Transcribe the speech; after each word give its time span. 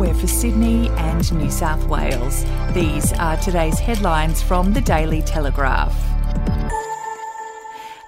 we're 0.00 0.14
for 0.14 0.26
Sydney 0.26 0.88
and 0.88 1.30
New 1.34 1.50
South 1.50 1.86
Wales. 1.86 2.46
These 2.72 3.12
are 3.18 3.36
today's 3.36 3.78
headlines 3.78 4.40
from 4.40 4.72
the 4.72 4.80
Daily 4.80 5.20
Telegraph. 5.20 5.94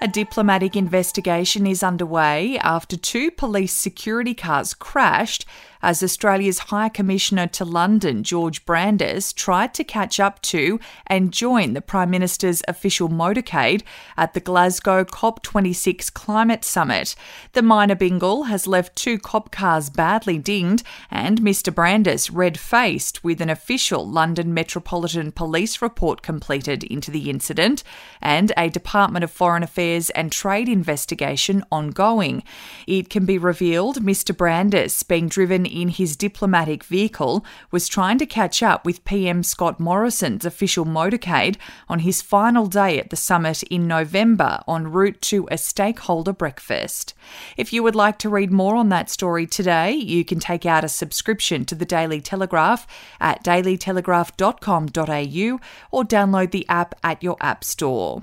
A 0.01 0.07
diplomatic 0.07 0.75
investigation 0.75 1.67
is 1.67 1.83
underway 1.83 2.57
after 2.57 2.97
two 2.97 3.29
police 3.29 3.73
security 3.73 4.33
cars 4.33 4.73
crashed 4.73 5.45
as 5.83 6.01
Australia's 6.01 6.59
High 6.59 6.87
Commissioner 6.87 7.45
to 7.47 7.65
London, 7.65 8.23
George 8.23 8.65
Brandis, 8.65 9.33
tried 9.33 9.73
to 9.73 9.83
catch 9.83 10.17
up 10.17 10.41
to 10.43 10.79
and 11.05 11.33
join 11.33 11.73
the 11.73 11.81
Prime 11.81 12.09
Minister's 12.09 12.63
official 12.69 13.09
motorcade 13.09 13.83
at 14.15 14.33
the 14.33 14.39
Glasgow 14.39 15.03
COP26 15.03 16.13
Climate 16.13 16.63
Summit. 16.63 17.15
The 17.51 17.61
minor 17.61 17.95
bingle 17.95 18.43
has 18.43 18.65
left 18.65 18.95
two 18.95 19.19
cop 19.19 19.51
cars 19.51 19.89
badly 19.89 20.37
dinged 20.37 20.83
and 21.11 21.41
Mr. 21.41 21.75
Brandis 21.75 22.31
red 22.31 22.57
faced 22.57 23.21
with 23.21 23.41
an 23.41 23.49
official 23.49 24.09
London 24.09 24.53
Metropolitan 24.53 25.33
Police 25.33 25.81
report 25.81 26.21
completed 26.21 26.85
into 26.85 27.11
the 27.11 27.29
incident 27.29 27.83
and 28.21 28.53
a 28.55 28.69
Department 28.69 29.25
of 29.25 29.31
Foreign 29.31 29.63
Affairs 29.63 30.09
and 30.11 30.31
Trade 30.31 30.69
investigation 30.69 31.61
ongoing. 31.69 32.41
It 32.87 33.09
can 33.09 33.25
be 33.25 33.37
revealed 33.37 33.97
Mr. 33.97 34.35
Brandis, 34.35 35.03
being 35.03 35.27
driven 35.27 35.72
in 35.73 35.89
his 35.89 36.15
diplomatic 36.15 36.83
vehicle 36.83 37.45
was 37.71 37.87
trying 37.87 38.17
to 38.19 38.25
catch 38.25 38.63
up 38.63 38.85
with 38.85 39.05
PM 39.05 39.43
Scott 39.43 39.79
Morrison's 39.79 40.45
official 40.45 40.85
motorcade 40.85 41.57
on 41.89 41.99
his 41.99 42.21
final 42.21 42.67
day 42.67 42.99
at 42.99 43.09
the 43.09 43.15
summit 43.15 43.63
in 43.63 43.87
November 43.87 44.61
en 44.67 44.91
route 44.91 45.21
to 45.21 45.47
a 45.51 45.57
stakeholder 45.57 46.33
breakfast. 46.33 47.13
If 47.57 47.73
you 47.73 47.81
would 47.83 47.95
like 47.95 48.19
to 48.19 48.29
read 48.29 48.51
more 48.51 48.75
on 48.75 48.89
that 48.89 49.09
story 49.09 49.47
today, 49.47 49.93
you 49.93 50.23
can 50.23 50.39
take 50.39 50.65
out 50.65 50.83
a 50.83 50.89
subscription 50.89 51.65
to 51.65 51.75
the 51.75 51.85
Daily 51.85 52.21
Telegraph 52.21 52.87
at 53.19 53.43
dailytelegraph.com.au 53.43 55.59
or 55.91 56.03
download 56.03 56.51
the 56.51 56.69
app 56.69 56.95
at 57.03 57.23
your 57.23 57.37
app 57.41 57.63
store. 57.63 58.21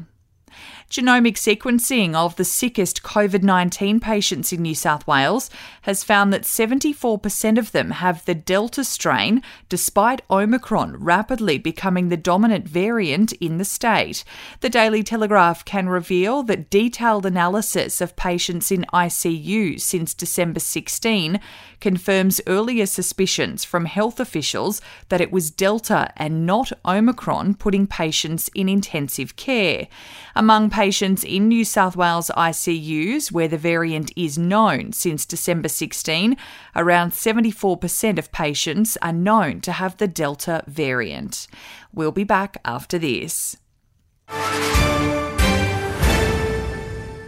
Genomic 0.91 1.35
sequencing 1.35 2.17
of 2.17 2.35
the 2.35 2.45
sickest 2.45 3.05
COVID 3.05 3.45
19 3.45 4.01
patients 4.01 4.53
in 4.53 4.63
New 4.63 4.75
South 4.75 5.07
Wales 5.07 5.49
has 5.83 6.03
found 6.03 6.33
that 6.33 6.43
74% 6.43 7.59
of 7.59 7.71
them 7.71 7.93
have 7.93 8.25
the 8.25 8.35
Delta 8.35 8.83
strain, 8.83 9.41
despite 9.69 10.23
Omicron 10.29 10.97
rapidly 10.97 11.59
becoming 11.59 12.09
the 12.09 12.17
dominant 12.17 12.67
variant 12.67 13.31
in 13.35 13.59
the 13.59 13.65
state. 13.65 14.25
The 14.63 14.69
Daily 14.69 15.05
Telegraph 15.05 15.65
can 15.65 15.89
reveal 15.89 16.43
that 16.43 16.71
detailed 16.71 17.25
analysis 17.25 18.01
of 18.01 18.17
patients 18.17 18.73
in 18.73 18.85
ICU 18.93 19.81
since 19.81 20.13
December 20.13 20.59
16 20.59 21.39
confirms 21.81 22.41
earlier 22.49 22.85
suspicions 22.85 23.65
from 23.65 23.85
health 23.85 24.19
officials 24.19 24.81
that 25.09 25.21
it 25.21 25.31
was 25.31 25.53
Delta 25.53 26.13
and 26.17 26.45
not 26.45 26.73
Omicron 26.85 27.55
putting 27.55 27.87
patients 27.87 28.51
in 28.57 28.69
intensive 28.69 29.37
care. 29.37 29.87
Among 30.35 30.69
patients 30.81 31.25
in 31.25 31.47
New 31.47 31.63
South 31.63 31.95
Wales 31.95 32.31
ICUs 32.39 33.31
where 33.31 33.49
the 33.49 33.59
variant 33.59 34.11
is 34.17 34.39
known 34.39 34.93
since 34.93 35.27
December 35.27 35.69
16, 35.69 36.39
around 36.75 37.11
74% 37.11 38.19
of 38.19 38.33
patients 38.33 38.97
are 39.03 39.13
known 39.13 39.61
to 39.61 39.73
have 39.73 39.99
the 39.99 40.09
Delta 40.09 40.65
variant. 40.67 41.47
We'll 41.93 42.13
be 42.13 42.25
back 42.25 42.57
after 42.65 42.99
this. 42.99 43.59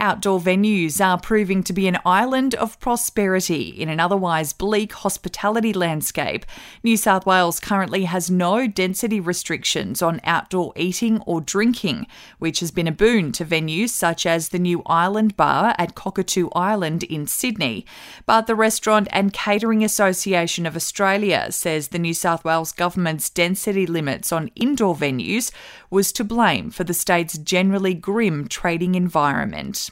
Outdoor 0.00 0.38
venues 0.38 1.04
are 1.04 1.18
proving 1.18 1.64
to 1.64 1.72
be 1.72 1.88
an 1.88 1.98
island 2.06 2.54
of 2.54 2.78
prosperity 2.78 3.70
in 3.70 3.88
an 3.88 3.98
otherwise 3.98 4.52
bleak 4.52 4.92
hospitality 4.92 5.72
landscape. 5.72 6.46
New 6.84 6.96
South 6.96 7.26
Wales 7.26 7.58
currently 7.58 8.04
has 8.04 8.30
no 8.30 8.68
density 8.68 9.18
restrictions 9.18 10.00
on 10.00 10.20
outdoor 10.22 10.72
eating 10.76 11.20
or 11.26 11.40
drinking, 11.40 12.06
which 12.38 12.60
has 12.60 12.70
been 12.70 12.86
a 12.86 12.92
boon 12.92 13.32
to 13.32 13.44
venues 13.44 13.88
such 13.88 14.24
as 14.24 14.50
the 14.50 14.58
new 14.60 14.82
Island 14.86 15.36
Bar 15.36 15.74
at 15.78 15.96
Cockatoo 15.96 16.48
Island 16.54 17.02
in 17.02 17.26
Sydney. 17.26 17.84
But 18.24 18.46
the 18.46 18.54
Restaurant 18.54 19.08
and 19.10 19.32
Catering 19.32 19.82
Association 19.82 20.64
of 20.64 20.76
Australia 20.76 21.50
says 21.50 21.88
the 21.88 21.98
New 21.98 22.14
South 22.14 22.44
Wales 22.44 22.70
government's 22.70 23.28
density 23.28 23.84
limits 23.84 24.30
on 24.30 24.52
indoor 24.54 24.94
venues 24.94 25.50
was 25.90 26.12
to 26.12 26.22
blame 26.22 26.70
for 26.70 26.84
the 26.84 26.94
state's 26.94 27.36
generally 27.36 27.94
grim 27.94 28.46
trading 28.46 28.94
environment. 28.94 29.87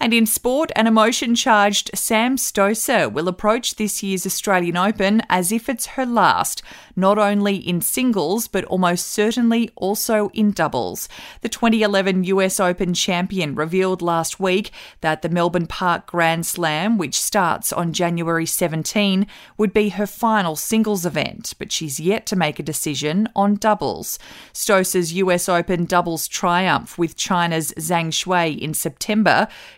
And 0.00 0.14
in 0.14 0.26
sport, 0.26 0.70
an 0.76 0.86
emotion 0.86 1.34
charged 1.34 1.90
Sam 1.94 2.36
Stosur 2.36 3.12
will 3.12 3.28
approach 3.28 3.74
this 3.74 4.02
year's 4.02 4.26
Australian 4.26 4.76
Open 4.76 5.22
as 5.28 5.50
if 5.50 5.68
it's 5.68 5.86
her 5.86 6.06
last, 6.06 6.62
not 6.94 7.18
only 7.18 7.56
in 7.56 7.80
singles, 7.80 8.48
but 8.48 8.64
almost 8.66 9.06
certainly 9.06 9.70
also 9.76 10.30
in 10.34 10.52
doubles. 10.52 11.08
The 11.40 11.48
2011 11.48 12.24
US 12.24 12.60
Open 12.60 12.94
champion 12.94 13.54
revealed 13.54 14.02
last 14.02 14.38
week 14.38 14.70
that 15.00 15.22
the 15.22 15.28
Melbourne 15.28 15.66
Park 15.66 16.06
Grand 16.06 16.46
Slam, 16.46 16.98
which 16.98 17.20
starts 17.20 17.72
on 17.72 17.92
January 17.92 18.46
17, 18.46 19.26
would 19.56 19.72
be 19.72 19.90
her 19.90 20.06
final 20.06 20.56
singles 20.56 21.04
event, 21.04 21.54
but 21.58 21.72
she's 21.72 22.00
yet 22.00 22.24
to 22.26 22.36
make 22.36 22.58
a 22.58 22.62
decision 22.62 23.28
on 23.34 23.56
doubles. 23.56 24.18
Stosur's 24.52 25.12
US 25.14 25.48
Open 25.48 25.84
doubles 25.84 26.28
triumph 26.28 26.96
with 26.98 27.16
China's 27.16 27.72
Zhang 27.78 28.12
Shuai 28.12 28.58
in 28.58 28.74
September 28.74 29.27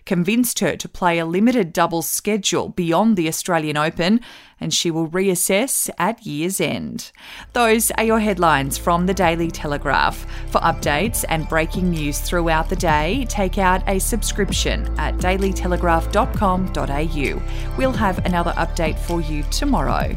convinced 0.06 0.60
her 0.60 0.76
to 0.76 0.88
play 0.88 1.18
a 1.18 1.26
limited 1.26 1.72
doubles 1.72 2.08
schedule 2.08 2.68
beyond 2.68 3.16
the 3.16 3.26
Australian 3.28 3.76
Open, 3.76 4.20
and 4.60 4.72
she 4.74 4.90
will 4.90 5.08
reassess 5.08 5.88
at 5.98 6.26
year's 6.26 6.60
end. 6.60 7.12
Those 7.52 7.90
are 7.92 8.04
your 8.04 8.20
headlines 8.20 8.76
from 8.78 9.06
the 9.06 9.14
Daily 9.14 9.50
Telegraph. 9.50 10.26
For 10.50 10.60
updates 10.60 11.24
and 11.28 11.48
breaking 11.48 11.90
news 11.90 12.20
throughout 12.20 12.68
the 12.68 12.76
day, 12.76 13.26
take 13.28 13.58
out 13.58 13.82
a 13.88 13.98
subscription 13.98 14.86
at 14.98 15.16
dailytelegraph.com.au. 15.16 17.76
We'll 17.76 17.92
have 17.92 18.24
another 18.26 18.52
update 18.52 18.98
for 18.98 19.20
you 19.20 19.42
tomorrow. 19.50 20.16